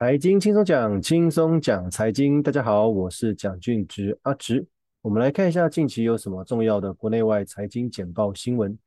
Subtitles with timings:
[0.00, 2.40] 财经轻松讲，轻松讲财经。
[2.40, 4.64] 大家好，我是蒋俊植阿植。
[5.02, 8.78] 我们来看一下近期有什么重要的国内外财经简报新闻。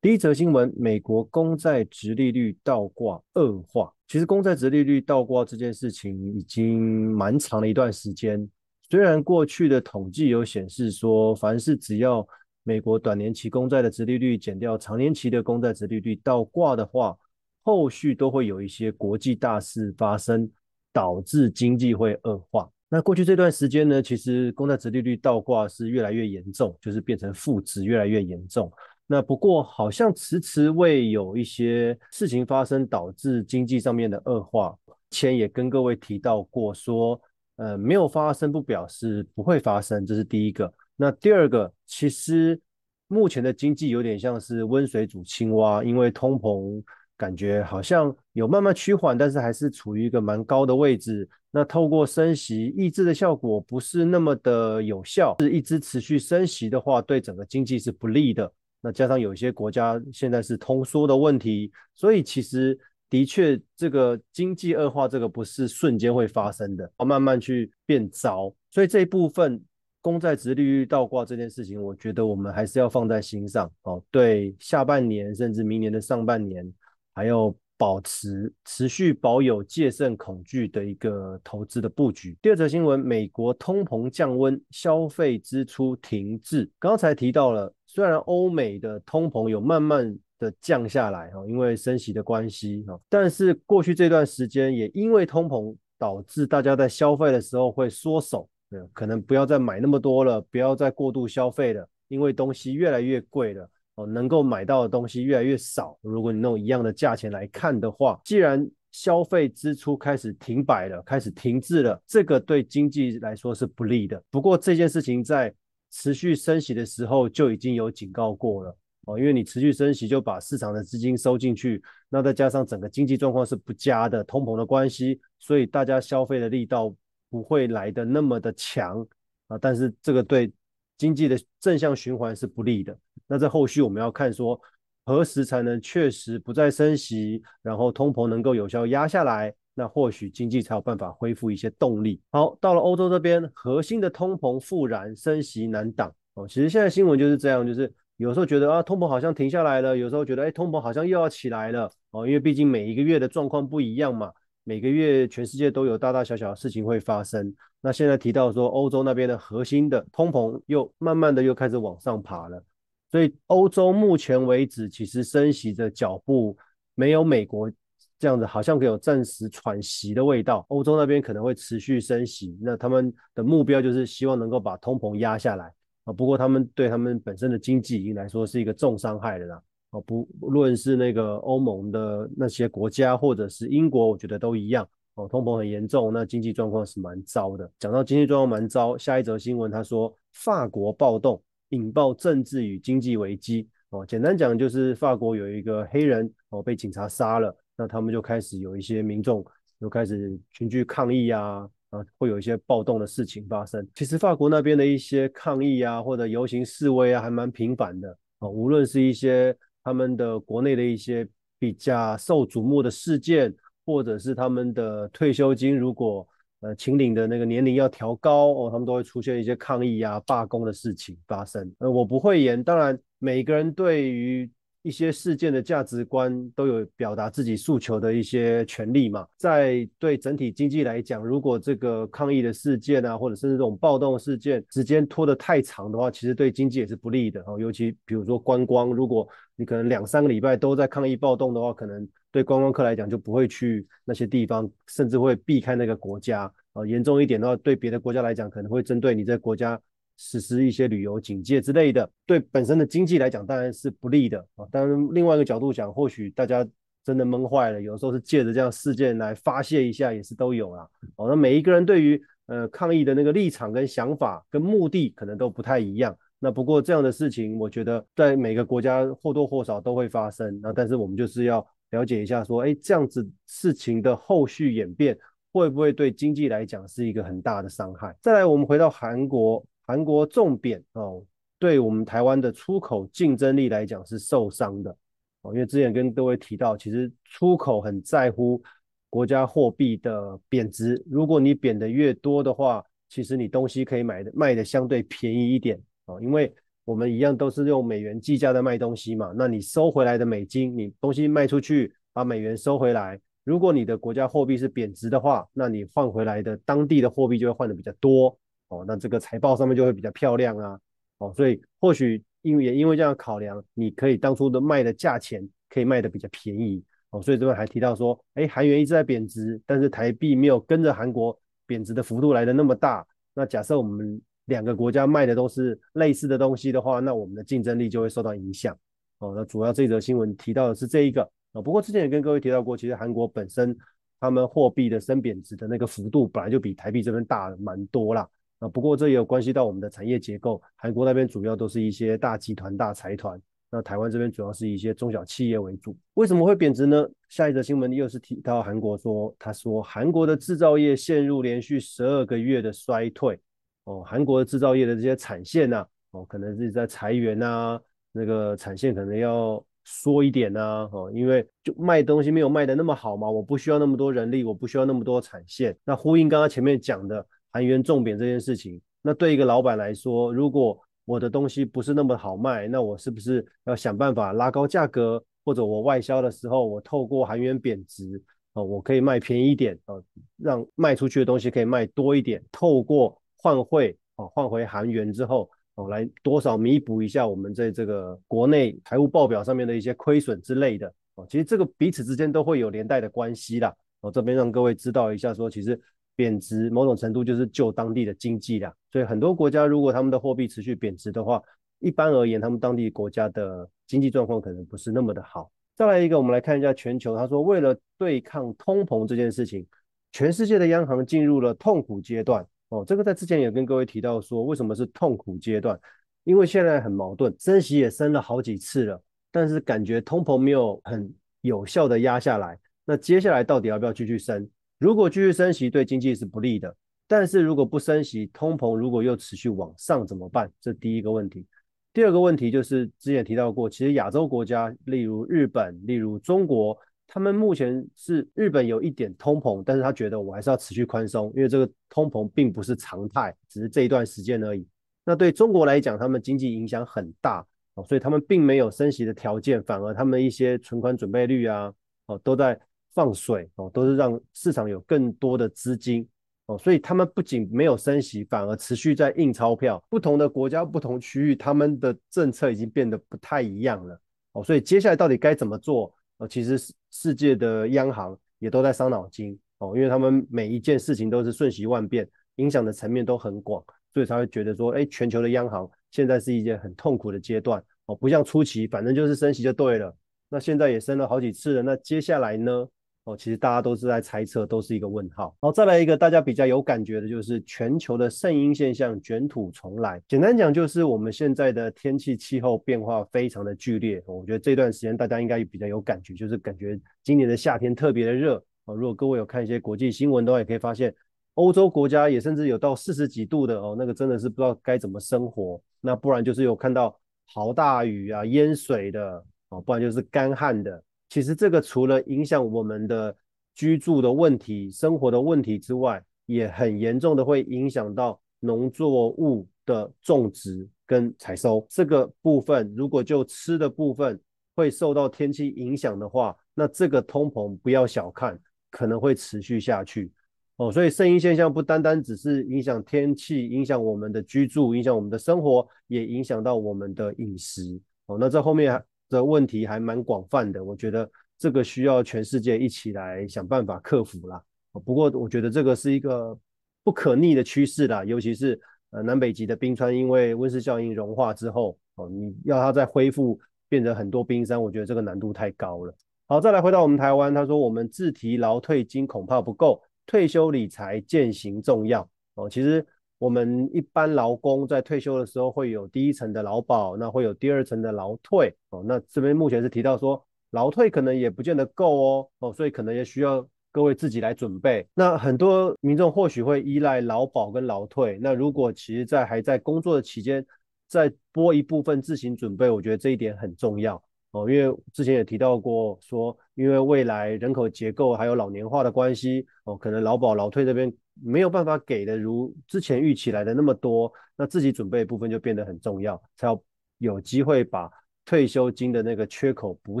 [0.02, 3.90] 第一则新闻：美国公债殖利率倒挂恶化。
[4.06, 8.46] 其实公债殖利率倒挂这件事情已经蛮长的一段时间。
[8.90, 12.26] 虽然过去的统计有显示说，凡是只要
[12.64, 17.16] 美国短年期公债的殖利率减掉长年期的公债殖利率倒挂的话，
[17.62, 20.50] 后续都会有一些国际大事发生，
[20.92, 22.68] 导致经济会恶化。
[22.88, 28.72] 那过去这段时间呢，其实公债殖利率倒挂是越来越严重，就是变成负值越来越严重。
[29.06, 34.76] 那不过好像迟迟未有一些事情发生，导致经济上面的恶化。
[35.10, 37.20] 前也跟各位提到过说，
[37.56, 40.72] 呃，没有发生不表示不会发生，这是第一个。
[40.96, 42.60] 那第二个，其实
[43.06, 46.82] 目前的经济有点像是温水煮青蛙，因为通膨。
[47.20, 51.28] 感觉好像有慢慢趋缓，但是还是处于一个蛮高的位置。
[51.50, 58.50] 那透过升息抑制的效果不是那么的有效，是一直持续升息的话，对整个经济是不利的。
[58.80, 62.78] 那加上有一些国家现在是通缩的问题，所以其实
[63.10, 68.50] 的确这个经济恶化这个不是瞬间会发生的，要慢慢去变糟。
[68.70, 69.62] 所以这一部分
[70.00, 74.02] 公债殖利率倒挂这件事情，我觉得我们还是要放在心上哦。
[74.10, 76.72] 对下半年甚至明年的上半年。
[77.20, 82.34] 还有保持持续保有戒慎恐惧的一个投资的布局。
[82.40, 86.70] 第二则新闻，美国通膨降温，消费支出停滞。
[86.78, 98.48] 刚才提到了，虽然欧美的通膨有慢慢的降下来哈，因为升息的关系哈，但是过去这段时间也因为通膨导致大家在消费的时候会缩手，
[98.94, 103.68] 可能不要再买那么多了，不要再过度消费了，因为东西越来越贵了。
[103.96, 105.98] 哦能够买到的东西越来越少。
[106.02, 114.22] 如果你用一样的价钱来看的话，既然消费支出开始停摆了，开始停滞了，这个对经济来说是不利的。
[114.30, 115.54] 不过这件事情在
[115.90, 118.76] 持续升息的时候就已经有警告过了
[119.06, 126.94] 哦，因为你持续升息就把市场的资金收进去，那再加上整个经济状况是不佳的，通膨的关系，所以大家消费的力道
[127.28, 129.06] 不会来的那么的强
[129.48, 129.56] 啊。
[129.58, 130.52] 但是这个对
[130.98, 132.96] 经济的正向循环是不利的。
[133.30, 134.60] 那在后续我们要看说，
[135.06, 142.20] 何时才能确实不再升息，然后通膨能够有效压下来，那或许经济才有办法恢复一些动力。
[142.32, 146.48] 好，到了欧洲这边，核心的通膨复燃，升息难挡哦。
[146.48, 152.26] 其实现在新闻就是这样，就是有时候觉得啊，通膨好像停下来了，有时候觉得哎，通膨好像又要起来了哦。
[152.26, 154.32] 因为毕竟每一个月的状况不一样嘛，
[154.64, 157.54] 每个月全世界都有大大小小的事情会发生。
[157.80, 162.62] 那现在提到说，欧洲那边的核心的通膨又慢慢的又开始往上爬了。
[163.10, 166.56] 所以欧洲目前为止，其实升息的脚步
[166.94, 167.70] 没有美国
[168.18, 170.64] 这样子，好像可有暂时喘息的味道。
[170.68, 175.72] 欧洲那边可能会持续升息，那他们的目标就是希望能够把通膨压下来
[176.04, 176.12] 啊。
[176.12, 179.62] 不过他们对他们本身的经济已经来说是一个重伤害的啦。
[179.90, 185.26] 啊，不论是那个欧盟的那些国家，或者是英国，我觉得都一样哦。
[185.26, 187.68] 通膨很严重，那经济状况是蛮糟的。
[187.78, 191.42] 讲到经济状况蛮糟，下一则新闻他说法国暴动。
[191.70, 199.44] 引爆政治与经济危机哦，简单讲就是法国有一个黑人哦被警察杀了，那他们就开始有一些民众
[199.80, 203.84] 就开始群聚抗议啊，啊会有一些暴动的事情发生。
[203.94, 211.26] 其实法国那边的一些抗议啊或者游行示威啊还蛮频繁的哦，无论是一些他们的国内的一些
[211.58, 213.54] 比较受瞩目的事件，
[213.84, 216.26] 或者是他们的退休金如果。
[216.60, 221.72] 呃，秦岭的那个年龄要调高哦，他们都会出现一些抗议啊、罢工的事情发生。
[221.78, 224.50] 呃，我不会言，当然每个人对于
[224.82, 229.26] 一些事件的价值观都有表达自己诉求的一些权利嘛。
[229.36, 237.58] 在对整体经济来讲，如果这个抗议的事件啊，或者是这种暴动事件时间拖得太长的话，其实对经济也是不利的哦。
[237.58, 242.08] 尤其比如说观光，如果你可能两三个礼拜都在抗议暴动的话，可能。
[242.32, 246.42] 对观光客来讲，就不会去那些地方，甚至会避开那个国家
[246.72, 246.86] 啊。
[246.86, 249.76] 严重一点的话，对别的国家来讲，可能会针对你这个国家
[250.22, 252.08] 实施一些旅游警戒之类的。
[252.26, 254.66] 对本身的经济来讲，当然是不利的啊。
[254.70, 256.66] 当然，另外一个角度讲，或许大家
[257.02, 260.86] 真的闷坏了，有时候是借着这样事件来发泄一下，也是都有啦。
[261.16, 266.14] 哦，那每一个人对于呃抗议的那个立场跟想法跟目的，可能都不太一样。
[266.38, 270.60] 那不过这样的事情，我觉得在每个国家或多或少都会发生。
[270.62, 271.66] 那但是我们就是要。
[271.90, 275.18] 了解一下，说，哎，这样子事情的后续演变
[275.52, 278.16] 会不会对经济来讲是一个很大的伤害？
[278.22, 281.20] 再来，我们回到韩国，韩国重贬哦，
[281.58, 284.96] 对我们台湾的出口竞争力来讲是受伤的
[285.42, 288.62] 哦，因为之前跟各位提到，其实出口很在乎
[289.08, 291.04] 国家货币的贬值。
[291.10, 295.76] 如果你贬的越多的话，其实你东西可以买的卖的相对便宜一点
[296.06, 296.54] 哦，因为
[296.84, 299.32] 我们一样都是用美元计价的卖东西嘛。
[299.36, 303.20] 那你收回来的美金，你东西卖出去把美元收回来。
[303.42, 308.38] 如果你的国家货币是贬值的话，那你换回来的当地的货币就会换的比较多
[308.70, 310.80] 哦，那这个财报上面就会比较漂亮啊
[311.18, 323.06] 哦，所以或许因为也因为这样考量，你可以当初的卖的价钱可以卖的比较便宜哦，所以这边还提到说，哎，韩元一直在贬值，但是台币没有跟着韩国贬值的幅度来的那么大。
[323.34, 328.76] 那假设我们两个国家卖的都是类似的东西的话，那我们的竞争力就会受到影响
[329.18, 329.34] 哦。
[329.36, 331.22] 那主要这则新闻提到的是这一个。
[331.52, 333.76] 啊，不过之前也跟各位提到过，其实韩国本身
[334.20, 338.28] 他们货币的升贬值的那个幅度本来就比台币这边大蛮多啦。
[338.60, 343.40] 啊，不过这也有关系到我们的产业结构，韩国那边主要都是一些大集团、大财团，
[343.70, 345.96] 那台湾这边主要是一些中小企业为主。
[346.14, 347.06] 为什么会贬值呢？
[347.28, 353.40] 下一则新闻又是提到韩国说，他说韩国的制造业陷入连续十二个月的衰退。
[353.84, 357.80] 哦，韩国的制造业的这些产线呐、哦，可能是在裁员啊，
[358.12, 359.62] 那个产线可能要。
[359.82, 365.76] 缩一点呐、哦，因为就卖东西没有卖的那么好嘛，我不需要那么多人力，我不需要那么多产线。
[365.84, 378.22] 那呼应刚刚前面讲的韩元重贬这件事情，那对一个老板来说，如果我的东西不是那么好卖，那我是不是要想办法拉高价格，或者我外销的时候，我透过韩元贬值，
[378.54, 380.02] 哦，我可以卖便宜一点，哦，
[380.36, 385.50] 让卖出去的东西可以卖多一点，透过换汇，哦，换回韩元之后。
[385.76, 393.72] 哦，来多少弥补一下我们在这个国内财务报表上面的一些亏损之类的哦，其实这个彼此之间都会有连带的关系啦。
[394.00, 395.80] 哦，这边让各位知道一下说，说其实
[396.20, 398.70] 贬值某种程度就是救当地的经济啦。
[398.92, 401.42] 所以很多国家如果他们的货币持续贬值的话，
[401.78, 405.50] 一般而言他们当地国家的经济状况可能不是那么的好。
[405.74, 409.66] 再来一个，我们来看一下全球，他说为了对抗通膨这件事情，
[410.12, 412.46] 全世界的央行进入了痛苦阶段。
[412.68, 415.80] 哦，这个在之前也跟各位提到说，为什么是痛苦阶段？
[416.24, 419.02] 因为现在很矛盾，升息也升了好几次了，
[419.32, 422.58] 但是感觉通膨没有很有效的压下来。
[422.84, 424.46] 那接下来到底要不要继续升？
[424.80, 426.68] 如果继续升息，对经济是不利的；
[427.06, 430.50] 但是如果不升息，通膨如果又持续往上怎么办？
[430.60, 431.46] 这第一个问题。
[431.92, 436.76] 第二个问题就是之前提到过，其实亚洲国家，例如日本，例如中国。
[437.12, 444.64] 他们目前是日本有一点通膨，但是他觉得我还是要持续宽松，因为这个通膨并不是常态，只是这一段时间而已。
[445.04, 447.44] 那对中国来讲，他们经济影响很大
[447.74, 451.74] 哦，所以他们并没有升息的条件，反而他们一些存款准备率啊，
[452.06, 452.56] 哦都在
[452.94, 456.06] 放水哦，都是让市场有更多的资金
[456.46, 459.82] 哦，所以他们不仅没有升息，反而持续在印钞票。
[459.88, 464.00] 不同的国家、不同区域，他们的政策已经变得不太一样了
[464.32, 465.94] 哦，所以接下来到底该怎么做？
[466.18, 466.58] 哦，其实
[466.90, 473.64] 世界的央行也都在伤脑筋哦，因为他们每一件事情都是瞬息万变，影响的层面都很广，
[473.94, 479.96] 所以才会觉得说，哎，全球的央行现在是一件很痛苦的阶段哦，不像初期，反正就是升息就对了。
[480.28, 482.68] 那现在也升了好几次了，那接下来呢？
[483.04, 485.34] 哦，其实大家都是在猜测，都是一个问号。
[485.40, 490.00] 好，再来一个大家比较有感觉的，就是全球的圣婴现象卷土重来。
[490.06, 494.02] 简单讲，就是我们现在的天气气候变化非常的剧烈。
[494.06, 498.36] 我觉得这段时间大家应该比较有感觉，就是感觉今年的夏天特别的热。
[498.66, 500.94] 哦，如果各位有看一些国际新闻的话，也可以发现
[501.34, 505.60] 欧洲国家也甚至有到四十几度的哦，那个真的是不知道该怎么生活。
[505.80, 510.84] 那不然就是有看到豪大雨啊、淹水的哦，不然就是干旱的。
[511.10, 513.14] 其实这个除了影响我们的
[513.52, 521.66] 居住的问题、生活的问题之外，也很严重的会影响到农作物的种植跟采收。
[521.68, 524.18] 这个部分如果就吃的部分
[524.54, 528.38] 会受到天气影响的话，那这个通膨不要小看，
[528.70, 530.12] 可能会持续下去。
[530.58, 537.80] 哦，所以圣婴现象不单单只是影响天气、影响我们的居住、影响我们的生活，也影响到我们的饮食。
[538.06, 538.80] 哦，那这后面。
[539.10, 544.42] 的问题还蛮广泛的，我觉得这个需要全世界一起来想办法克服啦。
[544.72, 546.34] 不过我觉得这个是一个
[546.82, 548.58] 不可逆的趋势啦，尤其是
[548.90, 553.38] 呃南北极的冰川因为温室效应融化之后，哦，你要它再恢复
[553.68, 555.94] 变成很多冰山，我觉得这个难度太高了。
[556.26, 562.08] 好，再来回到我们台湾，他说我们自提劳退金恐怕不够，退休理财践行重要。
[562.36, 562.86] 哦，其实。
[563.20, 568.82] 我们一般劳工在退休的时候会有第一层的劳保，那会有第二层的劳退哦。
[568.82, 574.88] 那这边目前是提到说劳退可能也不见得够哦哦，所以可能也需要各位自己来准备。
[574.94, 580.44] 那很多民众或许会依赖劳保跟劳退，那如果其实在还在工作的期间
[580.88, 596.62] 再拨一部分自行准备，我觉得这一点很重要哦，因为之前也提到过说，因为未来人口结构还有老年化的关系，哦，可能劳保劳退这边没有办法给的如之前预期来的那么多，那自己准备的部分就变得很重要，才要
[596.98, 597.90] 有机会把
[598.24, 600.00] 退休金的那个缺口补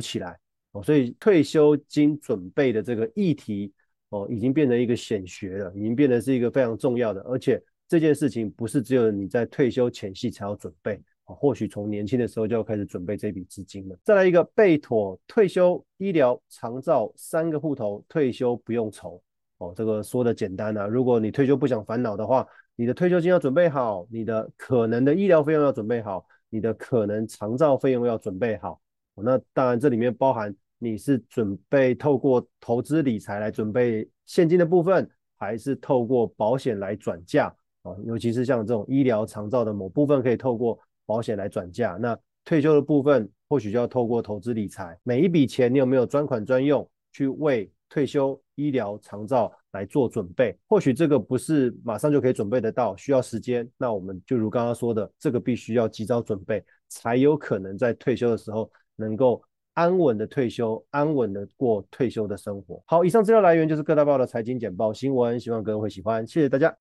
[0.00, 0.38] 起来。
[0.72, 3.72] 哦，所以退休金准备的这个议题，
[4.10, 11.02] 哦，已经变成一个显学了，已经变得是一个非常重要的，而且这件事情不是只有你在退休前夕才要准备。
[11.34, 13.96] 或许从年轻的时候就要开始准备这笔资金了。
[14.02, 19.20] 再来一个备妥退休医疗长照三个户头，退休不用愁。
[19.58, 20.86] 哦，这个说的简单啊。
[20.86, 22.46] 如果你退休不想烦恼的话，
[22.76, 28.80] 你的退休金要准备好，你的可能的医疗费用要准备好，你的可能长照费用要准备好。
[29.14, 35.06] 那当然这里面包含你是准备透过投资理财来准备现金的部分，
[35.36, 37.54] 还是透过保险来转嫁。
[37.82, 40.78] 哦，尤其是像这种医疗长照的某部分可以透过。
[41.10, 44.96] 保险来转嫁，那退休的部分或许就要透过投资理财。
[45.02, 50.56] 每一笔钱你有没有专款专用去为退休医疗长照来做准备？
[50.68, 53.68] 或许这个不是马上就可以准备得到，需要时间。
[53.76, 59.42] 那我们就如刚刚说的，这个必须要及早准备，才有可能在退休的时候能够
[59.74, 62.80] 安稳的退休，安稳的过退休的生活。
[62.86, 66.89] 好，以上资料来源就是各大报的财经简报新闻，希望各位会喜欢，谢谢大家。